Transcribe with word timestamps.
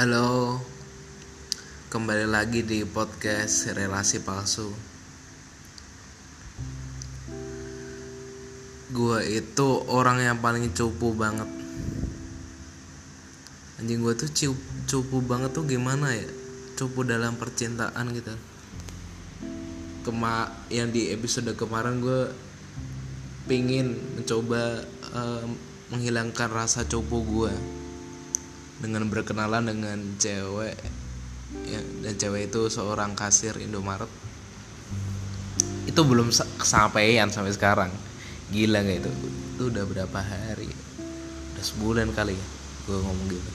Halo, 0.00 0.56
kembali 1.92 2.24
lagi 2.24 2.64
di 2.64 2.88
podcast 2.88 3.68
relasi 3.68 4.24
palsu. 4.24 4.72
Gue 8.96 9.20
itu 9.28 9.68
orang 9.92 10.24
yang 10.24 10.40
paling 10.40 10.72
cupu 10.72 11.12
banget. 11.12 11.44
Anjing 13.76 14.00
gue 14.00 14.16
tuh 14.16 14.32
cu- 14.32 14.64
cupu 14.88 15.20
banget 15.20 15.52
tuh 15.52 15.68
gimana 15.68 16.16
ya? 16.16 16.24
Cupu 16.80 17.04
dalam 17.04 17.36
percintaan 17.36 18.16
gitu. 18.16 18.32
Kema 20.08 20.48
yang 20.72 20.88
di 20.96 21.12
episode 21.12 21.52
kemarin 21.60 22.00
gue 22.00 22.32
pingin 23.44 24.00
mencoba 24.16 24.80
eh, 25.12 25.44
menghilangkan 25.92 26.48
rasa 26.48 26.88
cupu 26.88 27.20
gue 27.20 27.79
dengan 28.80 29.06
berkenalan 29.12 29.68
dengan 29.68 30.00
cewek 30.16 30.76
ya, 31.68 31.80
dan 32.00 32.14
cewek 32.16 32.48
itu 32.48 32.72
seorang 32.72 33.12
kasir 33.12 33.52
Indomaret. 33.60 34.08
Itu 35.84 36.00
belum 36.08 36.32
sa- 36.32 36.48
kesampaian 36.56 37.28
sampai 37.28 37.52
sekarang. 37.52 37.92
Gila 38.50 38.80
nggak 38.82 38.98
itu? 39.04 39.12
Itu 39.54 39.62
udah 39.68 39.84
berapa 39.84 40.18
hari? 40.18 40.72
Udah 41.54 41.64
sebulan 41.64 42.10
kali 42.16 42.34
ya 42.34 42.46
gue 42.88 42.98
ngomong 42.98 43.26
gitu. 43.30 43.52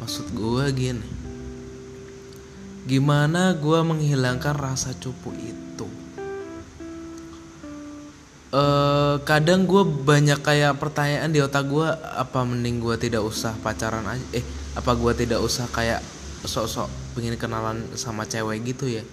Maksud 0.00 0.26
gue 0.32 0.64
gini. 0.72 1.08
Gimana 2.88 3.52
gue 3.58 3.80
menghilangkan 3.84 4.56
rasa 4.56 4.96
cupu 4.96 5.36
itu 5.36 5.99
eh 8.50 9.14
kadang 9.22 9.62
gue 9.62 9.82
banyak 9.86 10.42
kayak 10.42 10.74
pertanyaan 10.82 11.30
di 11.30 11.38
otak 11.38 11.70
gue 11.70 11.86
apa 12.18 12.42
mending 12.42 12.82
gue 12.82 12.96
tidak 12.98 13.22
usah 13.22 13.54
pacaran 13.62 14.02
aja? 14.06 14.26
Eh 14.34 14.42
apa 14.74 14.90
gue 14.98 15.12
tidak 15.14 15.38
usah 15.38 15.70
kayak 15.70 16.02
sok-sok 16.42 16.90
pengen 17.14 17.38
kenalan 17.38 17.86
sama 17.94 18.26
cewek 18.26 18.62
gitu 18.66 18.90
ya? 18.90 19.04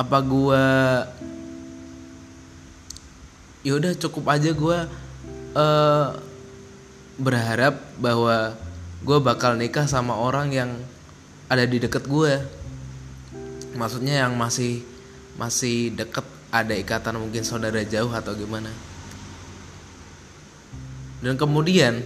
Apa 0.00 0.24
gue 0.24 0.64
yaudah 3.64 3.92
cukup 3.96 4.24
aja 4.32 4.50
gue 4.52 4.78
eh 5.54 6.08
berharap 7.20 7.78
bahwa 8.00 8.56
gue 9.04 9.18
bakal 9.20 9.54
nikah 9.54 9.84
sama 9.84 10.16
orang 10.16 10.48
yang 10.50 10.70
ada 11.46 11.68
di 11.68 11.76
deket 11.76 12.08
gue 12.08 12.40
maksudnya 13.76 14.26
yang 14.26 14.34
masih 14.34 14.82
masih 15.36 15.92
deket 15.94 16.24
ada 16.54 16.70
ikatan 16.78 17.18
mungkin 17.18 17.42
saudara 17.42 17.82
jauh 17.82 18.14
atau 18.14 18.30
gimana? 18.38 18.70
Dan 21.18 21.34
kemudian 21.34 21.98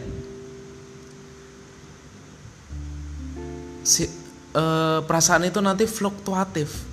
si 3.85 4.09
eh, 4.57 4.99
perasaan 5.05 5.45
itu 5.45 5.61
nanti 5.61 5.85
fluktuatif. 5.85 6.89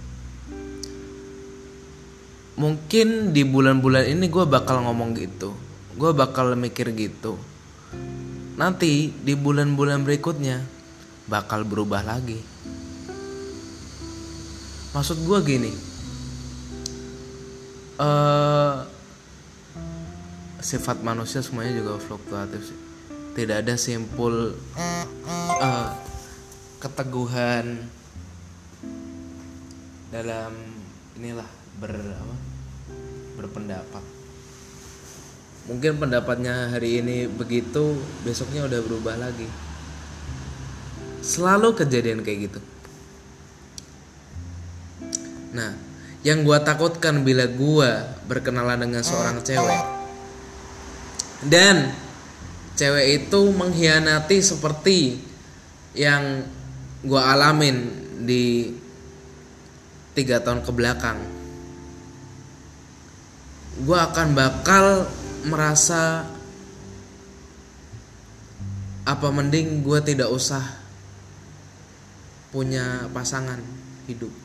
Mungkin 2.59 3.31
di 3.31 3.47
bulan-bulan 3.47 4.11
ini 4.11 4.27
gue 4.27 4.43
bakal 4.43 4.83
ngomong 4.83 5.15
gitu 5.15 5.65
gue 5.95 6.11
bakal 6.11 6.59
mikir 6.59 6.91
gitu. 6.91 7.39
Nanti 8.59 9.11
di 9.11 9.33
bulan-bulan 9.35 10.03
berikutnya 10.03 10.59
bakal 11.27 11.63
berubah 11.63 12.03
lagi. 12.03 12.39
Maksud 14.91 15.23
gue 15.23 15.39
gini 15.43 15.94
eh 17.95 18.75
sifat 20.65 21.05
manusia 21.05 21.45
semuanya 21.45 21.77
juga 21.77 22.01
fluktuatif 22.01 22.73
sih. 22.73 22.79
Tidak 23.35 23.61
ada 23.61 23.75
simpul 23.77 24.55
eh, 24.75 25.89
keteguhan 26.81 27.85
dalam 30.09 30.53
inilah 31.19 31.49
ber 31.79 31.91
apa, 31.91 32.35
berpendapat. 33.39 34.03
Mungkin 35.65 35.97
pendapatnya 35.97 36.69
hari 36.69 37.01
ini 37.01 37.25
begitu, 37.25 37.97
besoknya 38.21 38.69
udah 38.69 38.79
berubah 38.85 39.17
lagi. 39.17 39.49
Selalu 41.25 41.73
kejadian 41.73 42.21
kayak 42.21 42.53
gitu. 42.53 42.59
Nah, 45.57 45.73
yang 46.25 46.41
gua 46.41 46.65
takutkan 46.65 47.21
bila 47.21 47.45
gua 47.45 48.17
berkenalan 48.25 48.81
dengan 48.81 49.05
seorang 49.05 49.45
cewek. 49.45 49.83
Dan 51.45 51.93
cewek 52.73 53.05
itu 53.21 53.41
mengkhianati 53.53 54.41
seperti 54.41 55.21
yang 55.93 56.41
gua 57.05 57.37
alamin 57.37 57.93
di 58.25 58.73
tiga 60.17 60.41
tahun 60.41 60.65
ke 60.65 60.71
belakang. 60.73 61.21
Gua 63.85 64.09
akan 64.09 64.27
bakal 64.33 65.05
merasa 65.45 66.25
apa 69.05 69.27
mending 69.29 69.85
gua 69.85 70.01
tidak 70.01 70.33
usah 70.33 70.65
punya 72.49 73.05
pasangan 73.13 73.61
hidup 74.09 74.44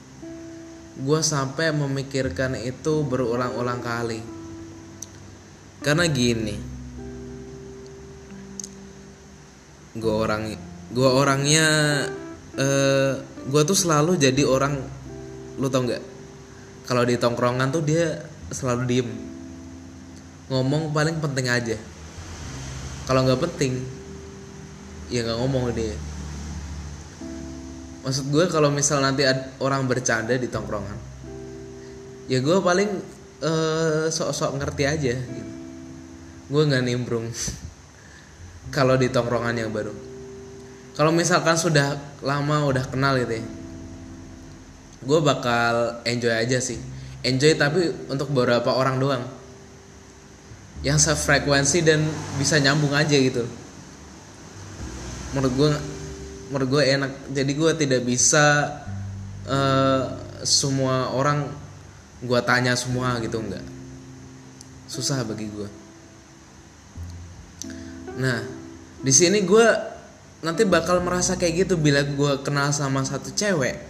gue 0.99 1.21
sampai 1.23 1.71
memikirkan 1.71 2.59
itu 2.59 3.07
berulang-ulang 3.07 3.79
kali. 3.79 4.21
Karena 5.81 6.05
gini 6.11 6.57
gue 9.91 10.15
orang 10.15 10.55
gue 10.95 11.11
orangnya 11.11 11.67
eh 12.55 13.13
gue 13.23 13.63
tuh 13.67 13.75
selalu 13.75 14.19
jadi 14.19 14.43
orang 14.47 14.79
lu 15.59 15.67
tau 15.71 15.87
nggak? 15.87 16.03
Kalau 16.87 17.03
di 17.07 17.15
tongkrongan 17.15 17.71
tuh 17.71 17.83
dia 17.87 18.19
selalu 18.51 18.83
diem. 18.87 19.11
Ngomong 20.51 20.91
paling 20.91 21.23
penting 21.23 21.47
aja. 21.47 21.79
Kalau 23.07 23.23
nggak 23.27 23.43
penting 23.47 24.01
ya 25.11 25.27
nggak 25.27 25.39
ngomong 25.43 25.75
dia 25.75 25.99
maksud 28.01 28.33
gue 28.33 28.45
kalau 28.49 28.73
misal 28.73 29.05
nanti 29.05 29.29
ada 29.29 29.53
orang 29.61 29.85
bercanda 29.85 30.33
di 30.37 30.49
tongkrongan 30.49 30.97
ya 32.31 32.39
gue 32.41 32.59
paling 32.63 32.91
eh, 33.43 34.07
sok-sok 34.09 34.57
ngerti 34.61 34.85
aja 34.87 35.15
gitu. 35.19 35.53
Gue 36.51 36.63
nggak 36.67 36.83
nimbrung 36.83 37.31
kalau 38.77 38.99
di 38.99 39.07
tongkrongan 39.11 39.55
yang 39.55 39.71
baru. 39.71 39.95
Kalau 40.99 41.15
misalkan 41.15 41.55
sudah 41.55 41.95
lama 42.21 42.67
udah 42.67 42.85
kenal 42.91 43.15
gitu 43.19 43.39
ya 43.39 43.45
gue 45.01 45.19
bakal 45.25 46.05
enjoy 46.05 46.33
aja 46.33 46.61
sih. 46.61 46.77
Enjoy 47.25 47.57
tapi 47.57 47.93
untuk 48.09 48.29
beberapa 48.33 48.73
orang 48.73 49.01
doang. 49.01 49.25
Yang 50.81 51.13
sefrekuensi 51.13 51.85
dan 51.85 52.05
bisa 52.41 52.57
nyambung 52.61 52.93
aja 52.93 53.17
gitu. 53.17 53.45
Menurut 55.33 55.53
gue 55.57 55.71
menurut 56.51 56.69
gue 56.69 56.83
enak. 56.83 57.13
Jadi 57.31 57.53
gue 57.55 57.73
tidak 57.79 58.03
bisa 58.03 58.69
eh, 59.47 60.05
semua 60.43 61.15
orang 61.15 61.47
gue 62.21 62.41
tanya 62.43 62.75
semua 62.75 63.17
gitu 63.23 63.39
enggak. 63.41 63.65
Susah 64.91 65.23
bagi 65.23 65.47
gue 65.47 65.81
nah 68.21 68.45
di 69.01 69.13
sini 69.17 69.41
gue 69.41 69.67
nanti 70.45 70.69
bakal 70.69 71.01
merasa 71.01 71.41
kayak 71.41 71.65
gitu 71.65 71.75
bila 71.81 72.05
gue 72.05 72.33
kenal 72.45 72.73
sama 72.73 73.05
satu 73.05 73.33
cewek. 73.33 73.89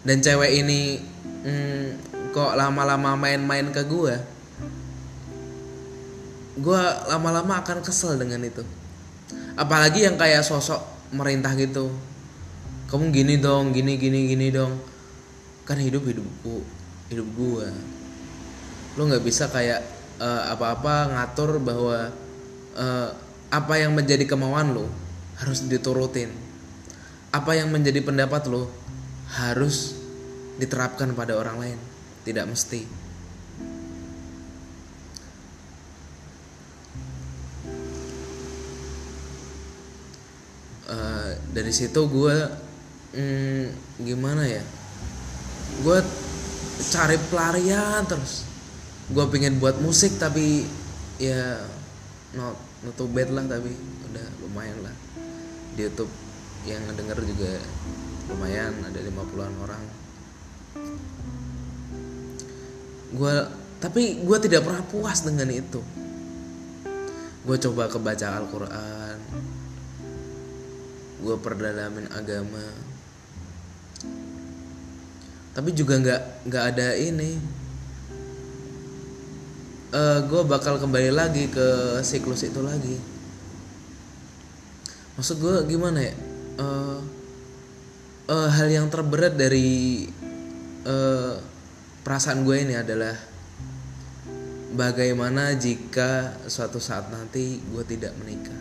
Dan 0.00 0.24
cewek 0.24 0.64
ini 0.64 0.96
hmm, 1.44 1.86
kok 2.32 2.56
lama-lama 2.56 3.14
main-main 3.14 3.68
ke 3.70 3.82
gue 3.84 4.14
gue 6.60 6.82
lama-lama 7.08 7.62
akan 7.62 7.78
kesel 7.84 8.18
dengan 8.18 8.42
itu. 8.42 8.66
Apalagi 9.54 10.08
yang 10.08 10.18
kayak 10.18 10.42
sosok 10.42 10.82
merintah 11.10 11.54
gitu. 11.58 11.90
Kamu 12.90 13.14
gini 13.14 13.38
dong 13.38 13.70
gini 13.70 13.94
gini 13.98 14.30
gini 14.30 14.50
dong. 14.50 14.78
Kan 15.66 15.78
hidup 15.78 16.06
hidupku 16.06 16.62
hidup 17.10 17.28
gua. 17.34 17.68
Lo 18.98 19.06
nggak 19.06 19.22
bisa 19.22 19.50
kayak 19.50 19.82
eh, 20.18 20.42
apa-apa 20.50 21.14
ngatur 21.14 21.58
bahwa 21.62 22.10
eh, 22.74 23.08
apa 23.50 23.74
yang 23.78 23.94
menjadi 23.94 24.26
kemauan 24.26 24.74
lo 24.74 24.86
harus 25.38 25.66
diturutin. 25.66 26.30
Apa 27.30 27.54
yang 27.54 27.70
menjadi 27.70 28.02
pendapat 28.02 28.50
lo 28.50 28.70
harus 29.30 29.94
diterapkan 30.58 31.14
pada 31.14 31.38
orang 31.38 31.56
lain. 31.58 31.78
Tidak 32.26 32.46
mesti 32.46 33.09
dari 41.50 41.72
situ 41.74 42.06
gue 42.06 42.36
hmm, 43.14 43.66
gimana 44.06 44.46
ya 44.46 44.62
gue 45.80 45.98
cari 46.88 47.16
pelarian 47.28 48.02
terus. 48.08 48.48
Gue 49.10 49.26
pengen 49.28 49.58
buat 49.58 49.76
musik 49.82 50.16
tapi 50.16 50.64
ya 51.20 51.60
not 52.32 52.56
not 52.86 52.94
too 52.96 53.10
bad 53.10 53.28
lah 53.34 53.44
tapi 53.44 53.74
udah 54.10 54.26
lumayan 54.46 54.78
lah. 54.86 54.94
Di 55.76 55.86
YouTube 55.86 56.12
yang 56.68 56.80
ngedenger 56.88 57.18
juga 57.24 57.52
lumayan 58.30 58.72
ada 58.86 58.98
50-an 59.00 59.54
orang. 59.60 59.82
Gue 63.10 63.34
tapi 63.80 64.22
gue 64.22 64.38
tidak 64.44 64.62
pernah 64.68 64.84
puas 64.86 65.24
dengan 65.26 65.48
itu. 65.50 65.80
Gue 67.40 67.56
coba 67.56 67.88
kebaca 67.88 68.36
Al-Quran 68.36 69.09
gue 71.20 71.36
perdalamin 71.36 72.08
agama. 72.16 72.64
Tapi 75.52 75.70
juga 75.76 76.00
nggak 76.00 76.22
nggak 76.48 76.64
ada 76.74 76.88
ini. 76.96 77.36
Uh, 79.90 80.22
gue 80.24 80.42
bakal 80.46 80.78
kembali 80.78 81.10
lagi 81.10 81.50
ke 81.50 81.98
siklus 82.06 82.46
itu 82.46 82.62
lagi. 82.62 82.96
Maksud 85.18 85.36
gue 85.42 85.56
gimana 85.68 85.98
ya? 86.00 86.14
Uh, 86.60 87.00
uh, 88.30 88.48
hal 88.48 88.70
yang 88.70 88.86
terberat 88.86 89.34
dari 89.34 90.06
uh, 90.86 91.34
perasaan 92.06 92.46
gue 92.46 92.56
ini 92.62 92.78
adalah 92.78 93.18
bagaimana 94.70 95.58
jika 95.58 96.38
suatu 96.46 96.78
saat 96.78 97.10
nanti 97.10 97.58
gue 97.58 97.82
tidak 97.82 98.14
menikah 98.22 98.59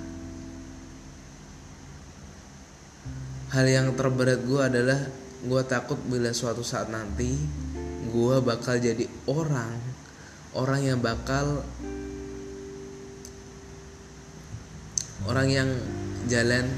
hal 3.49 3.65
yang 3.65 3.97
terberat 3.97 4.45
gue 4.45 4.61
adalah 4.61 4.99
gue 5.41 5.61
takut 5.65 5.97
bila 6.05 6.29
suatu 6.29 6.61
saat 6.61 6.93
nanti 6.93 7.33
gue 8.09 8.35
bakal 8.45 8.77
jadi 8.77 9.09
orang 9.25 9.73
orang 10.53 10.81
yang 10.85 10.99
bakal 11.01 11.65
orang 15.25 15.47
yang 15.49 15.69
jalan 16.29 16.69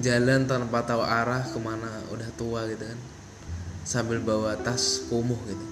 jalan 0.00 0.48
tanpa 0.48 0.88
tahu 0.88 1.04
arah 1.04 1.44
ke 1.44 1.58
mana 1.60 1.90
udah 2.14 2.30
tua 2.38 2.64
gitu 2.70 2.86
kan. 2.86 3.00
Sambil 3.82 4.20
bawa 4.20 4.54
tas 4.60 5.08
kumuh 5.10 5.38
gitu. 5.48 5.66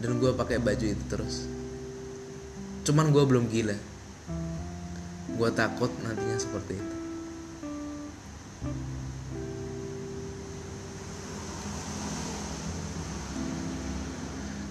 Dan 0.00 0.20
gue 0.20 0.32
pakai 0.36 0.60
baju 0.60 0.86
itu 0.86 1.04
terus. 1.08 1.48
Cuman 2.84 3.10
gue 3.14 3.24
belum 3.24 3.48
gila 3.48 3.89
gue 5.40 5.50
takut 5.56 5.88
nantinya 6.04 6.36
seperti 6.36 6.76
itu. 6.76 6.96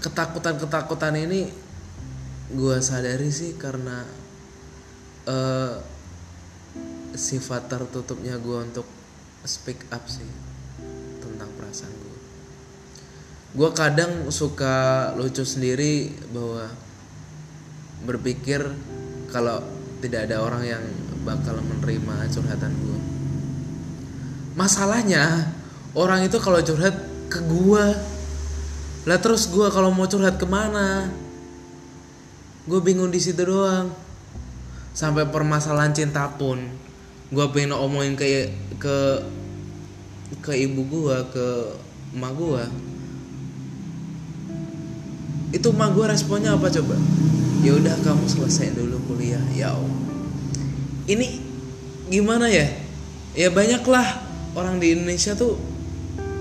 Ketakutan-ketakutan 0.05 1.17
ini 1.17 1.49
gue 2.53 2.77
sadari 2.85 3.33
sih 3.33 3.57
karena 3.57 4.05
uh, 5.25 5.73
sifat 7.17 7.65
tertutupnya 7.65 8.37
gue 8.37 8.57
untuk 8.61 8.85
speak 9.49 9.89
up 9.89 10.05
sih 10.05 10.29
tentang 11.17 11.49
perasaan 11.57 11.93
gue 11.93 12.17
gue 13.49 13.69
kadang 13.73 14.29
suka 14.29 15.09
lucu 15.17 15.41
sendiri 15.41 16.13
bahwa 16.29 16.69
berpikir 18.05 18.61
kalau 19.33 19.78
tidak 19.99 20.31
ada 20.31 20.43
orang 20.43 20.63
yang 20.63 20.83
bakal 21.27 21.59
menerima 21.59 22.27
curhatan 22.31 22.71
gue 22.73 22.97
masalahnya 24.55 25.51
orang 25.95 26.25
itu 26.25 26.39
kalau 26.39 26.59
curhat 26.63 26.95
ke 27.29 27.39
gue 27.45 27.85
lah 29.07 29.17
terus 29.17 29.47
gue 29.47 29.67
kalau 29.71 29.89
mau 29.95 30.05
curhat 30.05 30.35
ke 30.35 30.45
mana? 30.45 31.07
Gue 32.67 32.77
bingung 32.83 33.09
di 33.09 33.17
situ 33.17 33.41
doang. 33.41 33.89
Sampai 34.91 35.23
permasalahan 35.25 35.95
cinta 35.95 36.27
pun 36.35 36.59
gue 37.29 37.45
pengen 37.53 37.77
omongin 37.77 38.17
ke 38.17 38.49
ke 38.81 38.97
ke 40.41 40.53
ibu 40.57 40.81
gue 40.81 41.17
ke 41.29 41.47
emak 42.17 42.33
gue 42.33 42.63
itu 45.53 45.67
emak 45.69 45.93
gue 45.93 46.05
responnya 46.09 46.57
apa 46.57 46.73
coba 46.73 46.97
ya 47.59 47.71
udah 47.75 47.95
kamu 48.03 48.25
selesai 48.27 48.75
dulu 48.75 48.97
kuliah. 49.09 49.41
Ya 49.51 49.75
ini 51.09 51.41
gimana 52.07 52.47
ya? 52.47 52.67
Ya 53.35 53.51
banyaklah 53.51 54.05
orang 54.55 54.79
di 54.79 54.95
Indonesia 54.95 55.35
tuh 55.35 55.59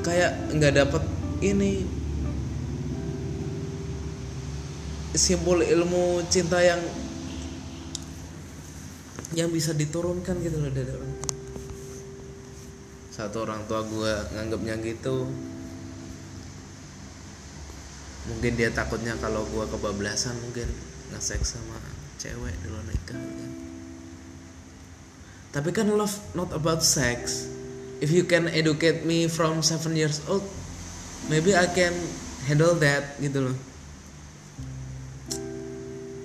kayak 0.06 0.55
nggak 0.55 0.75
dapet 0.85 1.03
ini. 1.43 1.85
Simpul 5.19 5.67
ilmu 5.67 6.23
cinta 6.31 6.62
yang 6.62 6.79
yang 9.35 9.50
bisa 9.50 9.75
diturunkan 9.75 10.38
gitu 10.41 10.56
loh 10.62 10.70
dari 10.70 10.88
orang 10.94 11.12
satu 13.19 13.43
orang 13.43 13.67
tua 13.67 13.82
gue 13.82 14.12
nganggapnya 14.31 14.79
gitu. 14.87 15.26
Mungkin 18.31 18.53
dia 18.55 18.70
takutnya 18.70 19.19
kalau 19.19 19.43
gue 19.50 19.67
kebablasan 19.75 20.38
mungkin 20.38 20.70
nge-sex 21.14 21.56
sama 21.58 21.78
cewek 22.19 22.55
di 22.62 22.66
luar 22.69 22.84
nikah 22.84 23.16
kan. 23.16 23.52
tapi 25.55 25.70
kan 25.72 25.88
love 25.88 26.12
not 26.37 26.52
about 26.52 26.84
sex. 26.84 27.49
If 27.99 28.14
you 28.14 28.22
can 28.22 28.46
educate 28.46 29.02
me 29.02 29.26
from 29.26 29.58
seven 29.66 29.99
years 29.99 30.22
old 30.31 30.46
maybe 31.26 31.50
I 31.56 31.66
can 31.66 31.94
handle 32.46 32.78
that 32.78 33.19
gitu 33.19 33.50
loh. 33.50 33.56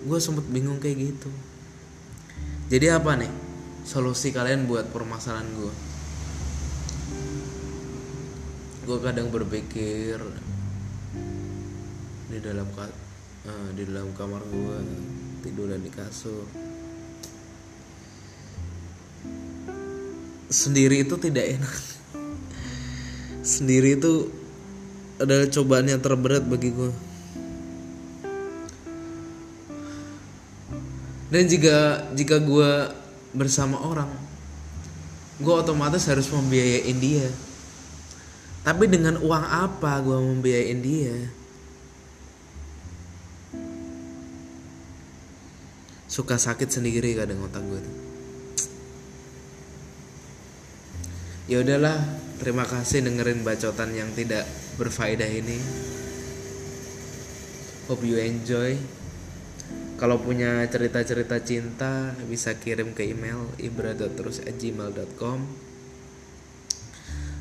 Gue 0.03 0.19
sempet 0.19 0.45
bingung 0.51 0.77
kayak 0.77 1.15
gitu. 1.15 1.31
Jadi 2.69 2.91
apa 2.93 3.17
nih 3.17 3.31
solusi 3.83 4.31
kalian 4.31 4.63
buat 4.67 4.91
permasalahan 4.91 5.47
gue 5.59 5.73
gue 8.83 8.97
kadang 8.99 9.31
berpikir 9.31 10.19
di 12.27 12.39
dalam 12.43 12.67
uh, 13.47 13.69
di 13.75 13.83
dalam 13.87 14.11
kamar 14.15 14.43
gue 14.43 14.77
tidur 15.43 15.71
dan 15.71 15.83
di 15.83 15.91
kasur. 15.91 16.47
Sendiri 20.47 21.01
itu 21.03 21.15
tidak 21.17 21.59
enak. 21.59 21.75
Sendiri 23.43 23.99
itu 23.99 24.31
adalah 25.19 25.47
cobaan 25.49 25.87
yang 25.87 26.01
terberat 26.01 26.43
bagi 26.43 26.73
gue 26.73 26.91
dan 31.33 31.49
jika 31.49 31.77
jika 32.13 32.37
gue 32.37 32.71
bersama 33.33 33.81
orang 33.81 34.09
gue 35.41 35.53
otomatis 35.53 36.05
harus 36.05 36.29
membiayain 36.29 36.97
dia. 37.01 37.27
Tapi 38.63 38.87
dengan 38.87 39.19
uang 39.19 39.43
apa 39.43 39.99
gue 39.99 40.15
membiayain 40.15 40.79
dia 40.79 41.17
suka 46.13 46.37
sakit 46.37 46.69
sendiri 46.69 47.17
kadang 47.17 47.41
otak 47.41 47.65
gue 47.65 47.81
tuh. 47.81 47.97
Ya 51.49 51.65
udahlah 51.65 51.97
terima 52.37 52.69
kasih 52.69 53.01
dengerin 53.01 53.41
bacotan 53.41 53.97
yang 53.97 54.13
tidak 54.13 54.45
berfaedah 54.77 55.25
ini. 55.25 55.57
Hope 57.89 58.05
you 58.05 58.21
enjoy. 58.21 58.77
Kalau 59.97 60.21
punya 60.21 60.61
cerita-cerita 60.69 61.41
cinta 61.41 62.13
bisa 62.29 62.53
kirim 62.61 62.93
ke 62.93 63.09
email 63.09 63.49
ibra.terus@gmail.com 63.57 65.39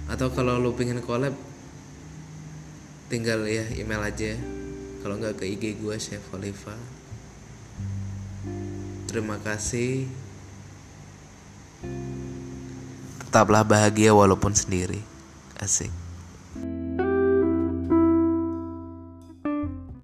atau 0.09 0.29
kalau 0.33 0.57
lu 0.57 0.73
pengen 0.73 1.05
collab 1.05 1.37
tinggal 3.13 3.45
ya 3.45 3.69
email 3.77 4.01
aja. 4.01 4.33
Kalau 5.05 5.21
nggak 5.21 5.45
ke 5.45 5.45
IG 5.45 5.77
gue 5.77 5.97
Chef 6.01 6.25
Oliva 6.33 7.02
terima 9.13 9.37
kasih. 9.37 10.09
Tetaplah 13.21 13.61
bahagia 13.61 14.17
walaupun 14.17 14.57
sendiri. 14.57 15.05
Asik 15.61 15.93